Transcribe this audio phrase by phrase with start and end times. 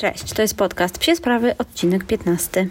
[0.00, 2.68] Cześć, to jest podcast Psie Sprawy, odcinek 15.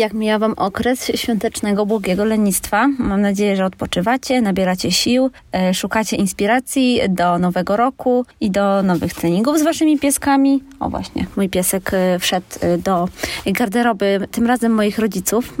[0.00, 2.88] Jak mija Wam okres świątecznego błogiego lenistwa?
[2.98, 9.14] Mam nadzieję, że odpoczywacie, nabieracie sił, e, szukacie inspiracji do nowego roku i do nowych
[9.14, 10.62] treningów z Waszymi pieskami.
[10.80, 13.08] O właśnie, mój piesek e, wszedł e, do
[13.46, 15.54] garderoby, tym razem moich rodziców,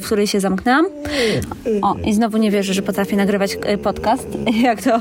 [0.00, 0.86] w której się zamknęłam.
[1.82, 4.28] O, i znowu nie wierzę, że potrafię nagrywać podcast,
[4.62, 5.00] jak to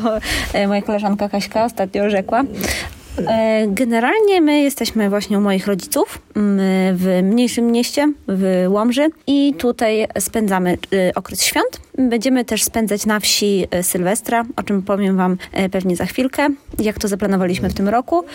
[0.67, 2.43] moja koleżanka Kaśka ostatnio rzekła.
[3.27, 6.21] E, generalnie my jesteśmy właśnie u moich rodziców
[6.93, 11.81] w mniejszym mieście, w Łomży i tutaj spędzamy e, okres świąt.
[11.99, 15.37] Będziemy też spędzać na wsi e, Sylwestra, o czym powiem Wam
[15.71, 16.47] pewnie za chwilkę,
[16.79, 18.25] jak to zaplanowaliśmy w tym roku.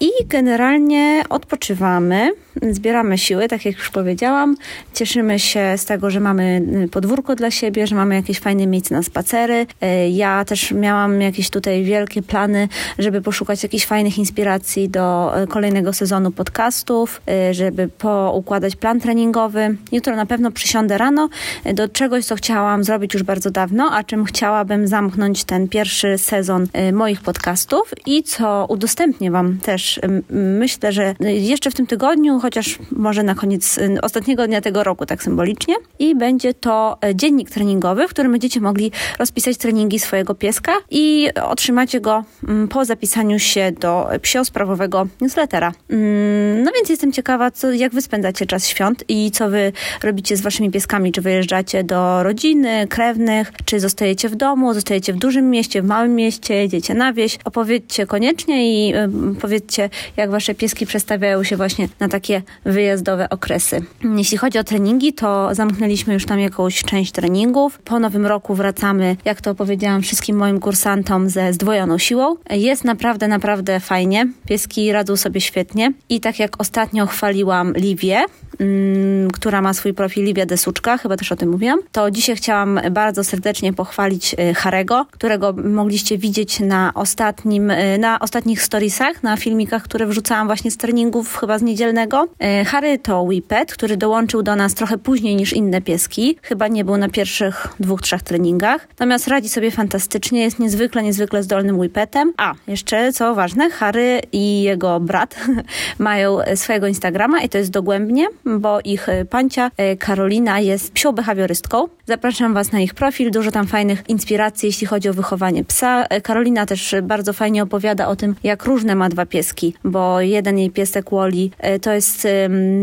[0.00, 2.30] I generalnie odpoczywamy,
[2.70, 4.56] zbieramy siły, tak jak już powiedziałam.
[4.94, 9.02] Cieszymy się z tego, że mamy podwórko dla siebie, że mamy jakieś fajne miejsce na
[9.02, 9.66] spacery.
[10.10, 15.92] Ja też miałam jakieś tutaj wielkie plany, żeby poszukać jakichś fajnych inspiracji do e, kolejnego
[15.92, 19.76] sezonu podcastów, e, żeby poukładać plan treningowy.
[19.92, 21.28] Jutro na pewno przysiądę rano
[21.64, 26.18] e, do czegoś, co chciałam zrobić już bardzo dawno, a czym chciałabym zamknąć ten pierwszy
[26.18, 30.00] sezon moich podcastów i co udostępnię Wam też.
[30.30, 35.22] Myślę, że jeszcze w tym tygodniu, chociaż może na koniec ostatniego dnia tego roku, tak
[35.22, 35.74] symbolicznie.
[35.98, 42.00] I będzie to dziennik treningowy, w którym będziecie mogli rozpisać treningi swojego pieska i otrzymacie
[42.00, 42.24] go
[42.70, 45.72] po zapisaniu się do psio-sprawowego newslettera.
[45.90, 50.36] Mm, no więc jestem ciekawa, co, jak wy spędzacie czas świąt i co wy robicie
[50.36, 51.12] z waszymi pieskami.
[51.12, 56.14] Czy wyjeżdżacie do rodziny, krewnych, czy zostajecie w domu, zostajecie w dużym mieście, w małym
[56.14, 57.38] mieście, jedziecie na wieś.
[57.44, 58.94] Opowiedzcie koniecznie i
[59.40, 63.84] powiedzcie, jak wasze pieski przestawiają się właśnie na takie wyjazdowe okresy.
[64.16, 67.78] Jeśli chodzi o treningi, to zamknęliśmy już tam jakąś część treningów.
[67.78, 72.36] Po nowym roku wracamy, jak to opowiedziałam wszystkim moim kursantom, ze zdwojoną siłą.
[72.50, 78.24] Jest naprawdę, naprawdę fajnie pieski radzą sobie świetnie i tak jak ostatnio chwaliłam Liwię,
[78.58, 82.80] mm, która ma swój profil Livia Desuczka, chyba też o tym mówiłam, to dzisiaj chciałam
[82.90, 89.36] bardzo serdecznie pochwalić y, Harego, którego mogliście widzieć na ostatnim, y, na ostatnich storiesach, na
[89.36, 92.28] filmikach, które wrzucałam właśnie z treningów chyba z niedzielnego.
[92.62, 96.38] Y, Harry to Whippet, który dołączył do nas trochę później niż inne pieski.
[96.42, 98.88] Chyba nie był na pierwszych dwóch, trzech treningach.
[98.88, 102.32] Natomiast radzi sobie fantastycznie, jest niezwykle, niezwykle zdolnym Whippetem.
[102.36, 105.36] A, jeszcze co ważne, Harry i jego brat
[105.98, 111.88] mają swojego Instagrama i to jest dogłębnie, bo ich pancia e, Karolina jest psią behawiorystką.
[112.08, 116.04] Zapraszam Was na ich profil, dużo tam fajnych inspiracji, jeśli chodzi o wychowanie psa.
[116.04, 120.58] E, Karolina też bardzo fajnie opowiada o tym, jak różne ma dwa pieski, bo jeden
[120.58, 122.28] jej piesek Wally e, to jest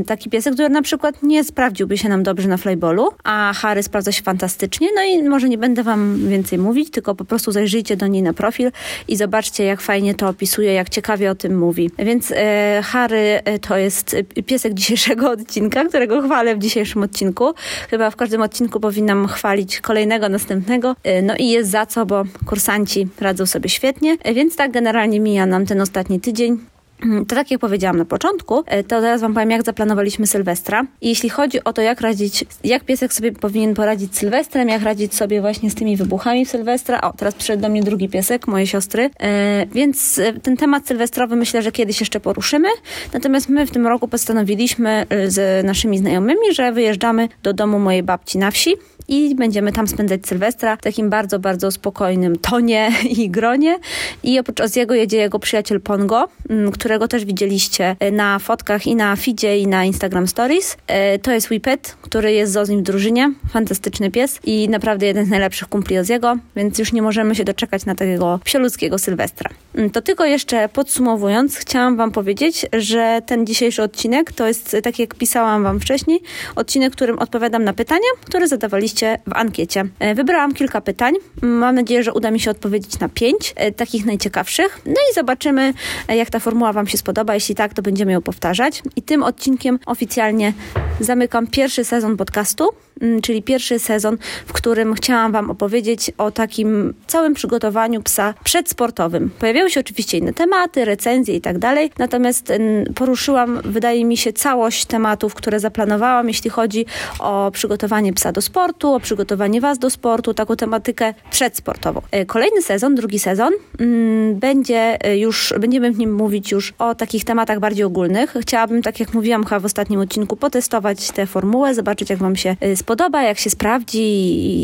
[0.07, 4.11] taki piesek, który na przykład nie sprawdziłby się nam dobrze na flyballu, a Harry sprawdza
[4.11, 4.87] się fantastycznie.
[4.95, 8.33] No i może nie będę Wam więcej mówić, tylko po prostu zajrzyjcie do niej na
[8.33, 8.71] profil
[9.07, 11.91] i zobaczcie, jak fajnie to opisuje, jak ciekawie o tym mówi.
[11.99, 14.15] Więc e, Harry to jest
[14.45, 17.53] piesek dzisiejszego odcinka, którego chwalę w dzisiejszym odcinku.
[17.89, 18.79] Chyba w każdym odcinku
[19.15, 20.95] powinnam chwalić kolejnego, następnego.
[21.03, 24.17] E, no i jest za co, bo kursanci radzą sobie świetnie.
[24.23, 26.59] E, więc tak generalnie mija nam ten ostatni tydzień.
[27.03, 30.85] Mm, to tak jak powiedziałam na początku, e, to teraz Wam powiem, jak zaplanowaliśmy Sylwestra.
[31.01, 34.83] I jeśli chodzi o to, jak radzić, jak piesek sobie powinien poradzić z Sylwestrem, jak
[34.83, 37.01] radzić sobie właśnie z tymi wybuchami w Sylwestra.
[37.01, 39.09] O, teraz przyszedł do mnie drugi piesek, mojej siostry.
[39.19, 42.69] E, więc ten temat sylwestrowy myślę, że kiedyś jeszcze poruszymy.
[43.13, 48.37] Natomiast my w tym roku postanowiliśmy z naszymi znajomymi, że wyjeżdżamy do domu mojej babci
[48.37, 48.73] na wsi
[49.07, 53.79] i będziemy tam spędzać Sylwestra w takim bardzo, bardzo spokojnym tonie i gronie.
[54.23, 58.95] I oprócz Oziego jedzie jego przyjaciel Pongo, mm, którego też widzieliście e, na fotkach i
[58.95, 60.77] na feedzie i na Instagram Stories.
[60.87, 63.33] E, to jest Whippet, który jest z Ozim w drużynie.
[63.49, 67.85] Fantastyczny pies i naprawdę jeden z najlepszych kumpli Oziego, więc już nie możemy się doczekać
[67.85, 69.49] na takiego psioludzkiego Sylwestra.
[69.75, 74.99] Mm, to tylko jeszcze podsumowując, chciałam Wam powiedzieć, że ten dzisiejszy odcinek to jest, tak
[74.99, 76.19] jak pisałam Wam wcześniej,
[76.55, 79.85] odcinek, którym odpowiadam na pytania, które zadawaliście odpowiedzieliście w ankiecie.
[79.99, 81.13] E, wybrałam kilka pytań.
[81.41, 84.81] Mam nadzieję, że uda mi się odpowiedzieć na pięć, e, takich najciekawszych.
[84.85, 85.73] No i zobaczymy,
[86.07, 87.33] e, jak ta formuła Wam się spodoba.
[87.33, 88.83] Jeśli tak, to będziemy ją powtarzać.
[88.95, 90.53] I tym odcinkiem oficjalnie
[90.99, 92.69] zamykam pierwszy sezon podcastu.
[93.01, 99.29] Mm, czyli pierwszy sezon, w którym chciałam Wam opowiedzieć o takim całym przygotowaniu psa przedsportowym.
[99.39, 104.33] Pojawiały się oczywiście inne tematy, recenzje i tak dalej, natomiast mm, poruszyłam, wydaje mi się,
[104.33, 106.85] całość tematów, które zaplanowałam, jeśli chodzi
[107.19, 112.01] o przygotowanie psa do sportu, o przygotowanie Was do sportu, taką tematykę przedsportową.
[112.11, 116.95] E, kolejny sezon, drugi sezon, mm, będzie e, już, będziemy w nim mówić już o
[116.95, 118.33] takich tematach bardziej ogólnych.
[118.41, 122.55] Chciałabym, tak jak mówiłam chyba w ostatnim odcinku, potestować tę formułę, zobaczyć jak Wam się
[122.75, 124.01] spodoba spodoba, jak się sprawdzi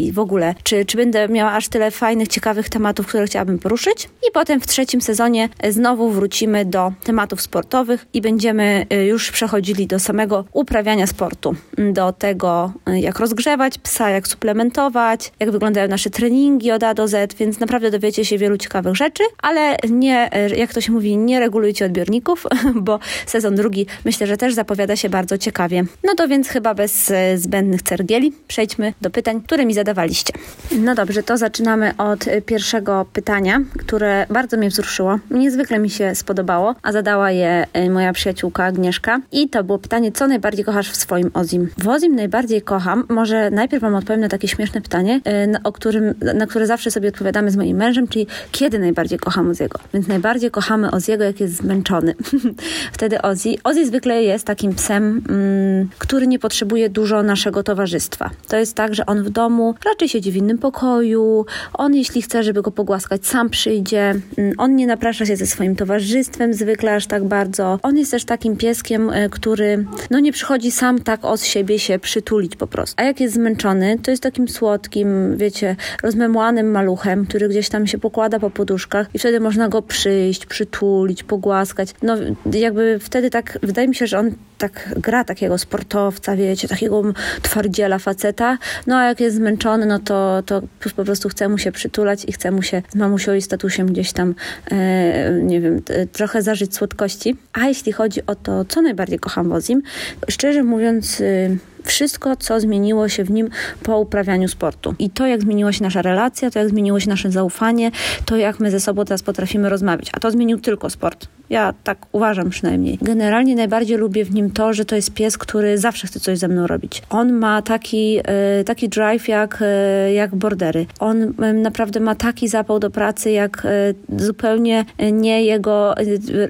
[0.07, 4.09] i w ogóle, czy, czy będę miała aż tyle fajnych, ciekawych tematów, które chciałabym poruszyć.
[4.27, 9.99] I potem w trzecim sezonie znowu wrócimy do tematów sportowych i będziemy już przechodzili do
[9.99, 11.55] samego uprawiania sportu.
[11.93, 17.33] Do tego, jak rozgrzewać psa, jak suplementować, jak wyglądają nasze treningi od A do Z,
[17.33, 21.85] więc naprawdę dowiecie się wielu ciekawych rzeczy, ale nie, jak to się mówi, nie regulujcie
[21.85, 25.83] odbiorników, bo sezon drugi myślę, że też zapowiada się bardzo ciekawie.
[26.03, 30.33] No to więc chyba bez zbędnych cergieli przejdźmy do pytań, które mi zadawaliście.
[30.71, 35.19] No dobrze, to zaczynamy od pierwszego pytania, które bardzo mnie wzruszyło.
[35.31, 39.21] Niezwykle mi się spodobało, a zadała je e, moja przyjaciółka Agnieszka.
[39.31, 41.69] I to było pytanie, co najbardziej kochasz w swoim Ozim?
[41.77, 46.13] W Ozim najbardziej kocham, może najpierw Wam odpowiem na takie śmieszne pytanie, e, o którym,
[46.35, 49.79] na które zawsze sobie odpowiadamy z moim mężem, czyli kiedy najbardziej kocham Oziego?
[49.93, 52.15] Więc najbardziej kochamy Oziego, jak jest zmęczony.
[52.93, 58.29] Wtedy Ozzy, Ozzy zwykle jest takim psem, mm, który nie potrzebuje dużo naszego towarzystwa towarzystwa.
[58.47, 62.43] To jest tak, że on w domu raczej siedzi w innym pokoju, on jeśli chce,
[62.43, 67.07] żeby go pogłaskać, sam przyjdzie, mm, on nie naprasza się ze swoim towarzystwem zwykle aż
[67.07, 67.79] tak bardzo.
[67.83, 71.99] On jest też takim pieskiem, e, który no nie przychodzi sam tak od siebie się
[71.99, 72.95] przytulić po prostu.
[72.97, 77.97] A jak jest zmęczony, to jest takim słodkim, wiecie, rozmemłanym maluchem, który gdzieś tam się
[77.97, 81.89] pokłada po poduszkach i wtedy można go przyjść, przytulić, pogłaskać.
[82.01, 82.17] No
[82.53, 87.03] jakby wtedy tak, wydaje mi się, że on tak gra takiego sportowca, wiecie, takiego
[87.41, 88.57] twardziela faceta,
[88.87, 90.61] no a jak jest zmęczony, no to, to
[90.95, 94.11] po prostu chce mu się przytulać i chce mu się z mamusią i statusiem gdzieś
[94.11, 94.35] tam,
[94.71, 97.35] e, nie wiem, trochę zażyć słodkości.
[97.53, 99.81] A jeśli chodzi o to, co najbardziej kocham w Ozim,
[100.29, 101.21] szczerze mówiąc...
[101.21, 103.49] Y, wszystko, co zmieniło się w nim
[103.83, 104.95] po uprawianiu sportu.
[104.99, 107.91] I to, jak zmieniła się nasza relacja, to jak zmieniło się nasze zaufanie,
[108.25, 110.09] to jak my ze sobą teraz potrafimy rozmawiać.
[110.13, 111.27] A to zmienił tylko sport.
[111.51, 112.97] Ja tak uważam przynajmniej.
[113.01, 116.47] Generalnie najbardziej lubię w nim to, że to jest pies, który zawsze chce coś ze
[116.47, 117.01] mną robić.
[117.09, 120.85] On ma taki, e, taki drive jak, e, jak bordery.
[120.99, 123.93] On naprawdę ma taki zapał do pracy, jak e,
[124.23, 125.95] zupełnie nie jego,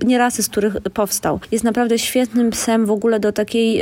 [0.06, 1.40] nie rasy, z których powstał.
[1.52, 3.82] Jest naprawdę świetnym psem w ogóle do takiej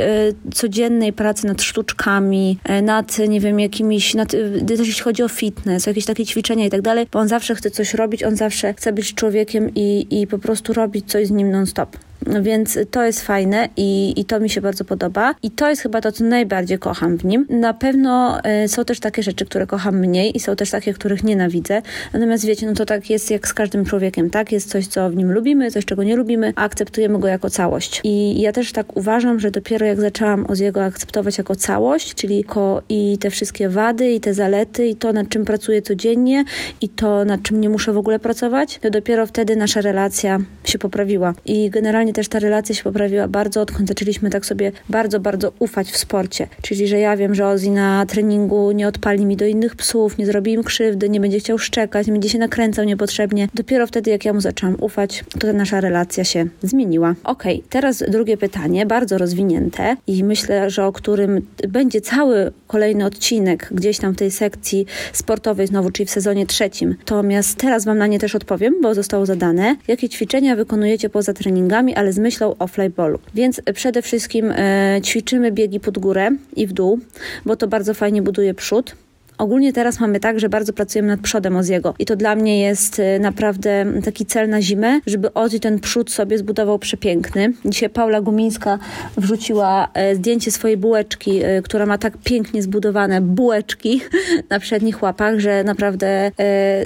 [0.54, 4.34] codziennej pracy nad sztuczkami, nad, nie wiem, jakimiś, nad,
[4.70, 7.94] jeśli chodzi o fitness, jakieś takie ćwiczenia i tak dalej, bo on zawsze chce coś
[7.94, 11.98] robić, on zawsze chce być człowiekiem i, i po prostu robić coś z nim non-stop.
[12.42, 15.36] Więc to jest fajne i, i to mi się bardzo podoba.
[15.44, 17.46] I to jest chyba to, co najbardziej kocham w nim.
[17.50, 21.24] Na pewno y, są też takie rzeczy, które kocham mniej i są też takie, których
[21.24, 21.82] nienawidzę.
[22.14, 24.52] Natomiast wiecie, no to tak jest jak z każdym człowiekiem, tak?
[24.52, 28.02] Jest coś, co w nim lubimy, coś, czego nie lubimy, a akceptujemy go jako całość.
[28.04, 32.82] I ja też tak uważam, że dopiero jak zaczęłam Oziego akceptować jako całość, czyli ko
[32.90, 36.44] i te wszystkie wady, i te zalety, i to, nad czym pracuję codziennie,
[36.82, 40.80] i to, nad czym nie muszę w ogóle pracować, to dopiero wtedy nasza relacja się
[40.80, 41.34] poprawiła.
[41.46, 45.92] I generalnie też ta relacja się poprawiła bardzo, odkąd zaczęliśmy tak sobie bardzo, bardzo ufać
[45.92, 46.48] w sporcie.
[46.62, 50.26] Czyli, że ja wiem, że Ozzy na treningu nie odpali mi do innych psów, nie
[50.26, 53.48] zrobi im krzywdy, nie będzie chciał szczekać, nie będzie się nakręcał niepotrzebnie.
[53.54, 57.16] Dopiero wtedy, jak ja mu zaczęłam ufać, to ta nasza relacja się zmieniła.
[57.24, 63.70] Ok, teraz drugie pytanie, bardzo rozwinięte i myślę, że o którym będzie cały kolejny odcinek
[63.72, 66.96] gdzieś tam w tej sekcji sportowej znowu, czyli w sezonie trzecim.
[67.00, 69.76] Natomiast teraz Wam na nie też odpowiem, bo zostało zadane.
[69.88, 73.20] Jakie ćwiczenia wykonujecie poza treningami, ale z myślą o flyballu.
[73.36, 77.00] Więc przede wszystkim e, ćwiczymy biegi pod górę i w dół,
[77.46, 78.96] bo to bardzo fajnie buduje przód.
[79.40, 83.00] Ogólnie teraz mamy tak, że bardzo pracujemy nad przodem Oziego i to dla mnie jest
[83.00, 87.54] y, naprawdę taki cel na zimę, żeby Ozzy ten przód sobie zbudował przepiękny.
[87.66, 88.80] Dzisiaj Paula Gumińska
[89.18, 94.02] wrzuciła e, zdjęcie swojej bułeczki, e, która ma tak pięknie zbudowane bułeczki
[94.50, 96.32] na przednich łapach, że naprawdę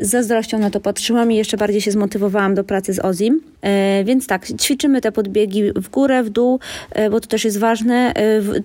[0.02, 3.42] z zazdrością na to patrzyłam i jeszcze bardziej się zmotywowałam do pracy z Ozim.
[4.06, 6.60] Więc tak, ćwiczymy te podbiegi w górę, w dół,
[7.12, 8.14] bo to też jest ważne,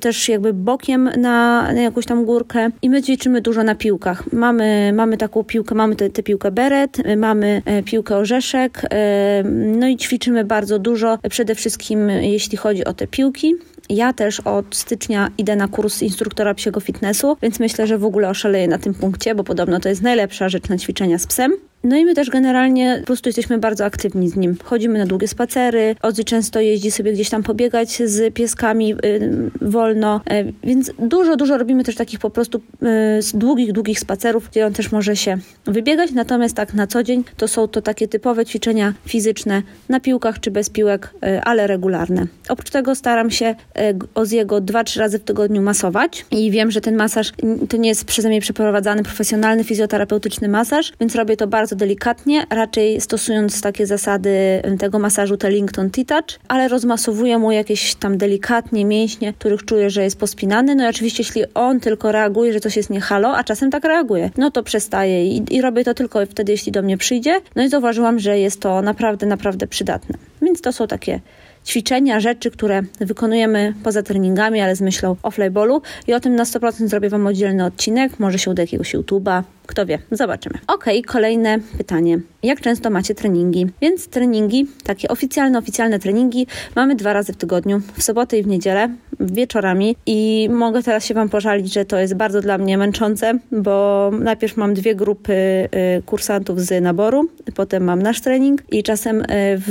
[0.00, 4.32] też jakby bokiem na, na jakąś tam górkę i my ćwiczymy dużo na piłkach.
[4.32, 9.96] Mamy, mamy taką piłkę, mamy tę piłkę beret, mamy e, piłkę orzeszek, e, no i
[9.96, 13.54] ćwiczymy bardzo dużo, przede wszystkim jeśli chodzi o te piłki.
[13.90, 18.28] Ja też od stycznia idę na kurs instruktora psiego fitnessu, więc myślę, że w ogóle
[18.28, 21.52] oszaleję na tym punkcie, bo podobno to jest najlepsza rzecz na ćwiczenia z psem.
[21.84, 24.56] No i my też generalnie po prostu jesteśmy bardzo aktywni z nim.
[24.64, 30.20] Chodzimy na długie spacery, Ozzy często jeździ sobie gdzieś tam pobiegać z pieskami y, wolno,
[30.32, 34.72] y, więc dużo, dużo robimy też takich po prostu y, długich, długich spacerów, gdzie on
[34.72, 38.94] też może się wybiegać, natomiast tak na co dzień to są to takie typowe ćwiczenia
[39.06, 42.26] fizyczne na piłkach czy bez piłek, y, ale regularne.
[42.48, 43.80] Oprócz tego staram się y,
[44.14, 47.32] Oziego dwa, trzy razy w tygodniu masować i wiem, że ten masaż
[47.68, 52.46] to nie jest przeze mnie przeprowadzany profesjonalny fizjoterapeutyczny masaż, więc robię to bardzo bardzo delikatnie,
[52.50, 59.32] raczej stosując takie zasady tego masażu Tellington T-Touch, ale rozmasowuję mu jakieś tam delikatnie mięśnie,
[59.32, 60.74] których czuję, że jest pospinany.
[60.74, 63.84] No i oczywiście, jeśli on tylko reaguje, że coś jest nie halo, a czasem tak
[63.84, 67.40] reaguje, no to przestaję i, i robię to tylko wtedy, jeśli do mnie przyjdzie.
[67.56, 70.18] No i zauważyłam, że jest to naprawdę, naprawdę przydatne.
[70.42, 71.20] Więc to są takie
[71.68, 76.44] ćwiczenia, rzeczy, które wykonujemy poza treningami, ale z myślą o flyballu i o tym na
[76.44, 80.58] 100% zrobię Wam oddzielny odcinek, może się uda jakiegoś YouTube'a, kto wie, zobaczymy.
[80.66, 82.20] Ok, kolejne pytanie.
[82.42, 83.66] Jak często macie treningi?
[83.80, 86.46] Więc treningi, takie oficjalne, oficjalne treningi
[86.76, 88.88] mamy dwa razy w tygodniu, w sobotę i w niedzielę,
[89.20, 94.10] wieczorami i mogę teraz się Wam pożalić, że to jest bardzo dla mnie męczące, bo
[94.20, 99.24] najpierw mam dwie grupy y, kursantów z naboru, potem mam nasz trening i czasem y,
[99.66, 99.70] w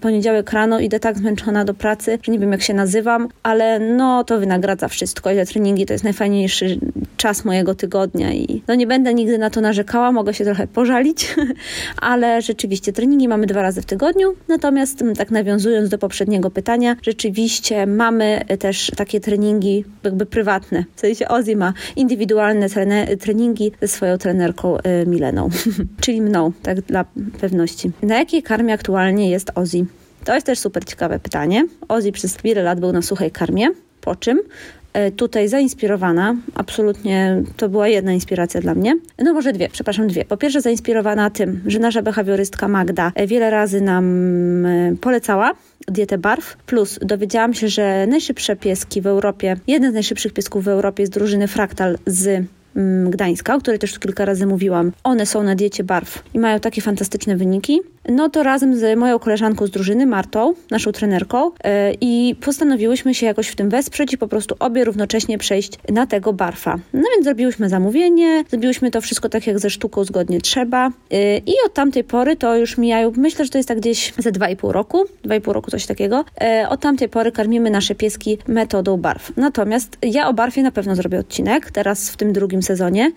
[0.00, 4.24] poniedziałek rano idę tak zmęczona do pracy, że nie wiem jak się nazywam, ale no
[4.24, 6.78] to wynagradza wszystko i te treningi to jest najfajniejszy
[7.16, 11.34] czas mojego tygodnia i no nie będę nigdy na to narzekała, mogę się trochę pożalić,
[12.00, 14.34] ale rzeczywiście treningi mamy dwa razy w tygodniu.
[14.48, 20.84] Natomiast mm, tak nawiązując do poprzedniego pytania, rzeczywiście mamy też takie treningi jakby prywatne.
[20.96, 22.68] W sensie Ozzy ma indywidualne
[23.20, 25.48] treningi ze swoją trenerką y, Mileną,
[26.00, 27.04] czyli mną, tak dla
[27.40, 27.90] pewności.
[28.02, 29.86] Na jakiej karmie aktualnie jest Ozzy?
[30.28, 31.66] To jest też super ciekawe pytanie.
[31.88, 33.68] Ozzy przez wiele lat był na suchej karmie,
[34.00, 34.40] po czym
[34.92, 38.96] E, tutaj zainspirowana, absolutnie to była jedna inspiracja dla mnie.
[39.18, 40.24] No może dwie, przepraszam, dwie.
[40.24, 45.52] Po pierwsze zainspirowana tym, że nasza behawiorystka Magda e, wiele razy nam e, polecała
[45.88, 50.68] dietę barw, plus dowiedziałam się, że najszybsze pieski w Europie, jeden z najszybszych piesków w
[50.68, 52.44] Europie jest drużyny Fraktal z
[52.76, 54.92] mm, Gdańska, o której też kilka razy mówiłam.
[55.04, 59.18] One są na diecie barw i mają takie fantastyczne wyniki no to razem z moją
[59.18, 61.50] koleżanką z drużyny, Martą, naszą trenerką, yy,
[62.00, 66.32] i postanowiłyśmy się jakoś w tym wesprzeć i po prostu obie równocześnie przejść na tego
[66.32, 66.78] barfa.
[66.92, 71.52] No więc zrobiłyśmy zamówienie, zrobiłyśmy to wszystko tak jak ze sztuką zgodnie trzeba yy, i
[71.66, 75.04] od tamtej pory to już mijają, myślę, że to jest tak gdzieś ze 2,5 roku,
[75.24, 76.24] 2,5 roku coś takiego.
[76.40, 79.32] Yy, od tamtej pory karmimy nasze pieski metodą barw.
[79.36, 83.12] Natomiast ja o barwie na pewno zrobię odcinek, teraz w tym drugim sezonie.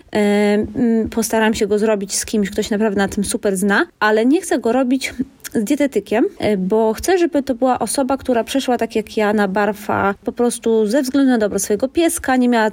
[1.10, 4.58] Postaram się go zrobić z kimś, ktoś naprawdę na tym super zna, ale nie chcę
[4.58, 5.14] go robić robić
[5.54, 9.48] z dietetykiem, e, bo chcę, żeby to była osoba, która przeszła tak jak ja na
[9.48, 12.70] barfa po prostu ze względu na dobro swojego pieska, nie miała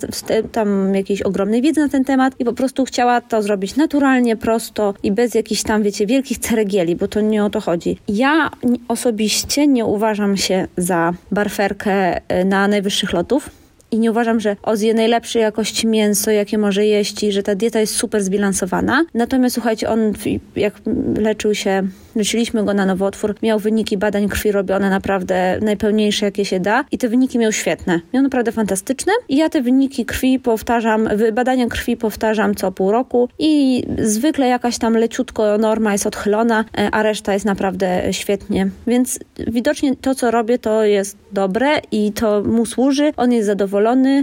[0.52, 4.94] tam jakiejś ogromnej wiedzy na ten temat i po prostu chciała to zrobić naturalnie, prosto
[5.04, 7.98] i bez jakichś tam, wiecie, wielkich ceregieli, bo to nie o to chodzi.
[8.08, 8.50] Ja
[8.88, 13.59] osobiście nie uważam się za barferkę e, na najwyższych lotów.
[13.92, 17.56] I nie uważam, że Oz je najlepszej jakości mięso, jakie może jeść i że ta
[17.56, 19.06] dieta jest super zbilansowana.
[19.14, 20.14] Natomiast słuchajcie, on
[20.56, 20.74] jak
[21.16, 26.60] leczył się leczyliśmy go na nowotwór, miał wyniki badań krwi robione naprawdę najpełniejsze, jakie się
[26.60, 28.00] da i te wyniki miał świetne.
[28.14, 33.30] Miał naprawdę fantastyczne i ja te wyniki krwi powtarzam, badania krwi powtarzam co pół roku
[33.40, 38.70] i zwykle jakaś tam leciutko norma jest odchylona, e, a reszta jest naprawdę świetnie.
[38.88, 43.12] Więc widocznie to, co robię, to jest dobre i to mu służy.
[43.18, 43.79] On jest zadowolony,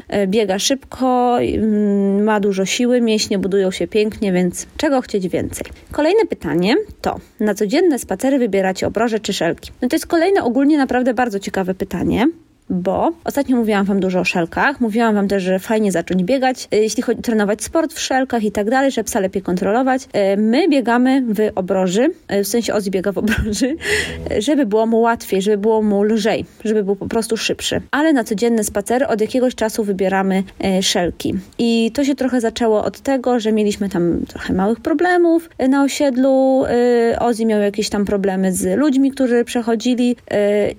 [0.08, 5.66] e, biega szybko, mm, ma dużo siły, mięśnie budują się pięknie, więc czego chcieć więcej?
[5.92, 9.70] Kolejne pytanie to, na codzienne spacery wybieracie obroże czy szelki?
[9.82, 12.26] No to jest kolejne ogólnie naprawdę bardzo ciekawe pytanie
[12.70, 16.76] bo ostatnio mówiłam Wam dużo o szelkach, mówiłam Wam też, że fajnie zacząć biegać, y,
[16.76, 20.02] jeśli chodzi trenować sport w szelkach i tak dalej, żeby psa lepiej kontrolować.
[20.02, 23.76] Y, my biegamy w obroży, y, w sensie Ozzy biega w obroży,
[24.46, 27.80] żeby było mu łatwiej, żeby było mu lżej, żeby był po prostu szybszy.
[27.90, 30.42] Ale na codzienne spacery od jakiegoś czasu wybieramy
[30.82, 31.34] szelki.
[31.58, 36.64] I to się trochę zaczęło od tego, że mieliśmy tam trochę małych problemów na osiedlu.
[37.20, 40.16] Ozzy miał jakieś tam problemy z ludźmi, którzy przechodzili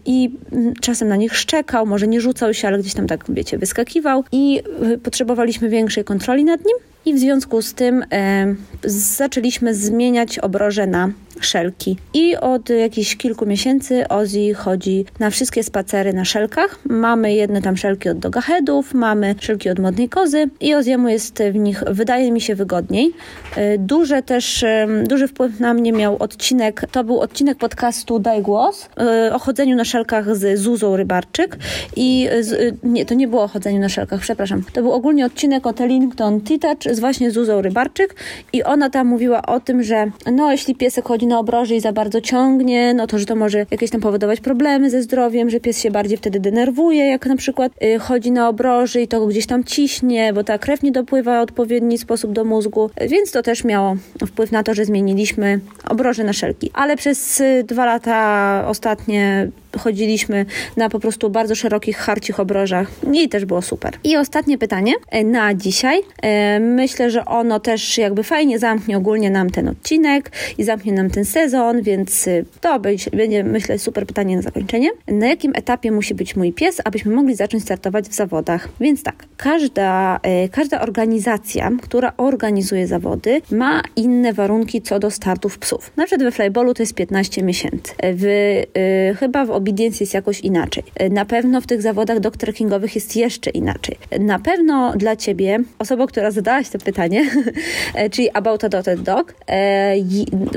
[0.06, 3.57] i mm, czasem na nich szczekał, może nie rzucał się, ale gdzieś tam tak, wiecie,
[3.57, 4.62] wyskakiwał i
[4.93, 8.55] y, potrzebowaliśmy większej kontroli nad nim i w związku z tym e,
[8.86, 11.10] zaczęliśmy zmieniać obroże na
[11.46, 11.98] szelki.
[12.13, 16.79] I od jakichś kilku miesięcy Ozzy chodzi na wszystkie spacery na szelkach.
[16.86, 21.56] Mamy jedne tam szelki od dogahedów, mamy szelki od modnej kozy i Ozzy'emu jest w
[21.56, 23.13] nich, wydaje mi się, wygodniej.
[23.56, 24.65] E, duże też,
[25.08, 29.75] duży wpływ na mnie miał odcinek, to był odcinek podcastu Daj Głos e, o chodzeniu
[29.75, 31.58] na szelkach z Zuzą Rybarczyk
[31.96, 34.63] i z, nie, to nie było o chodzeniu na szelkach, przepraszam.
[34.74, 38.15] To był ogólnie odcinek o Tellington T-Touch z właśnie Zuzą Rybarczyk
[38.53, 41.91] i ona tam mówiła o tym, że no jeśli piesek chodzi na obroży i za
[41.91, 45.81] bardzo ciągnie, no to, że to może jakieś tam powodować problemy ze zdrowiem, że pies
[45.81, 49.63] się bardziej wtedy denerwuje, jak na przykład y, chodzi na obroży i to gdzieś tam
[49.63, 53.96] ciśnie, bo ta krew nie dopływa w odpowiedni sposób do mózgu, więc to też miało
[54.27, 56.72] wpływ na to, że zmieniliśmy obroże na szelki.
[56.74, 59.50] Ale przez y, dwa lata ostatnie
[59.80, 60.46] chodziliśmy
[60.78, 63.94] na po prostu bardzo szerokich, harcich obrożach i też było super.
[64.04, 66.02] I ostatnie pytanie e, na dzisiaj.
[66.22, 71.10] E, myślę, że ono też jakby fajnie zamknie ogólnie nam ten odcinek i zamknie nam
[71.10, 72.80] ten sezon, więc y, to
[73.14, 74.90] będzie, myślę, super pytanie na zakończenie.
[75.08, 78.70] Na jakim etapie musi być mój pies, abyśmy mogli zacząć startować w zawodach?
[78.80, 85.60] Więc tak, każda, e, każda organizacja, która organizuje zawody, ma inne warunki co do startów
[85.60, 85.92] psów.
[85.96, 87.94] Na przykład we flyballu to jest 15 miesięcy.
[88.04, 90.84] W, y, chyba w obedience jest jakoś inaczej.
[91.12, 93.98] Na pewno w tych zawodach dog trekkingowych jest jeszcze inaczej.
[94.20, 97.30] Na pewno dla Ciebie, osoba, która zadałaś to pytanie,
[98.14, 99.96] czyli About a Dotted Dog, e,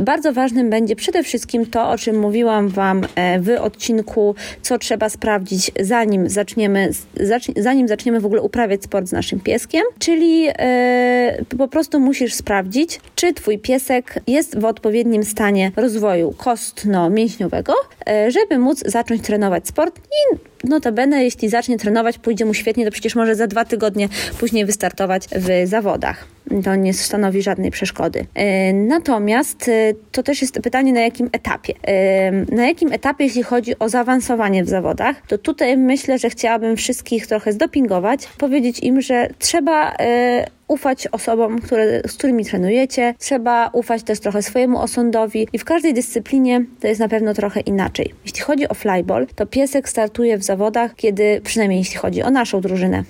[0.02, 5.09] bardzo ważnym będzie przede wszystkim to, o czym mówiłam Wam e, w odcinku, co trzeba
[5.09, 6.90] sprawdzić, zanim zaczniemy,
[7.57, 13.00] zanim zaczniemy w ogóle uprawiać sport z naszym pieskiem, czyli e, po prostu musisz sprawdzić,
[13.14, 17.75] czy Twój piesek jest w odpowiednim stanie rozwoju kostno-mięśniowego,
[18.29, 20.37] żeby móc zacząć trenować sport i
[20.68, 24.09] notabene, jeśli zacznie trenować, pójdzie mu świetnie, to przecież może za dwa tygodnie
[24.40, 26.26] później wystartować w zawodach.
[26.64, 28.26] To nie stanowi żadnej przeszkody.
[28.35, 29.73] E, natomiast e,
[30.12, 31.75] to też jest pytanie, na jakim etapie.
[31.82, 36.76] E, na jakim etapie, jeśli chodzi o zaawansowanie w zawodach, to tutaj myślę, że chciałabym
[36.76, 39.97] wszystkich trochę zdopingować, powiedzieć im, że trzeba
[40.70, 45.94] ufać osobom, które, z którymi trenujecie, trzeba ufać też trochę swojemu osądowi i w każdej
[45.94, 48.14] dyscyplinie to jest na pewno trochę inaczej.
[48.24, 52.60] Jeśli chodzi o flyball, to piesek startuje w zawodach, kiedy, przynajmniej jeśli chodzi o naszą
[52.60, 53.04] drużynę,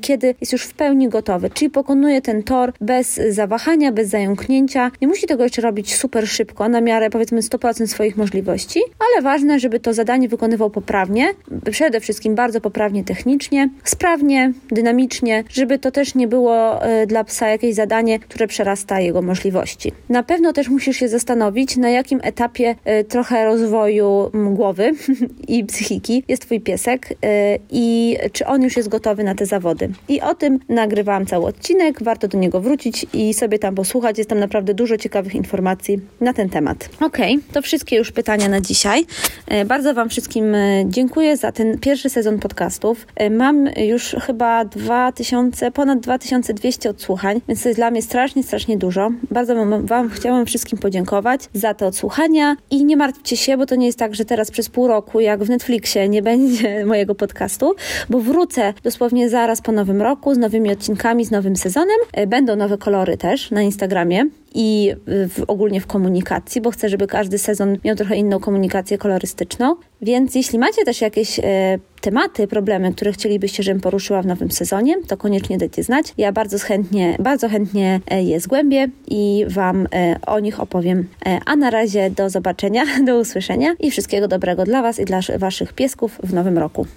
[0.00, 4.90] kiedy jest już w pełni gotowy, czyli pokonuje ten tor bez zawahania, bez zająknięcia.
[5.00, 9.60] Nie musi tego jeszcze robić super szybko, na miarę powiedzmy 100% swoich możliwości, ale ważne,
[9.60, 11.28] żeby to zadanie wykonywał poprawnie,
[11.70, 17.48] przede wszystkim bardzo poprawnie technicznie, sprawnie, dynamicznie, żeby to też nie było e, dla psa
[17.48, 19.92] jakieś zadanie, które przerasta jego możliwości.
[20.08, 24.92] Na pewno też musisz się zastanowić, na jakim etapie e, trochę rozwoju głowy
[25.48, 27.14] i psychiki jest twój piesek
[27.70, 29.90] i czy on już jest gotowy na te zawody.
[30.08, 34.18] I o tym nagrywałam cały odcinek, warto do niego wrócić i sobie tam posłuchać.
[34.18, 36.88] Jest tam naprawdę dużo ciekawych informacji na ten temat.
[37.00, 37.18] Ok,
[37.52, 39.04] to wszystkie już pytania na dzisiaj.
[39.46, 43.06] E, bardzo Wam wszystkim e, dziękuję za ten pierwszy sezon podcastów.
[43.16, 48.76] E, mam już chyba 2000, ponad 2200 odsłuchań, więc to jest dla mnie strasznie, strasznie
[48.76, 49.10] dużo.
[49.30, 53.74] Bardzo Wam, wam chciałam wszystkim podziękować za te odsłuchania i nie martwcie się, bo to
[53.74, 57.74] nie jest tak, że teraz przez pół roku, jak w Netflixie, nie będzie mojego podcastu,
[58.10, 61.96] bo wrócę dosłownie zaraz po nowym roku z nowymi odcinkami, z nowym sezonem.
[62.12, 67.06] E, będą nowe kolory też na Instagramie i w, ogólnie w komunikacji, bo chcę, żeby
[67.06, 69.76] każdy sezon miał trochę inną komunikację kolorystyczną.
[70.02, 71.42] Więc jeśli macie też jakieś e,
[72.00, 76.14] tematy, problemy, które chcielibyście, żebym poruszyła w nowym sezonie, to koniecznie dajcie znać.
[76.18, 81.08] Ja bardzo chętnie, bardzo chętnie e, je zgłębię i Wam e, o nich opowiem.
[81.26, 85.20] E, a na razie do zobaczenia, do usłyszenia i wszystkiego dobrego dla Was i dla
[85.38, 86.86] Waszych piesków w nowym roku.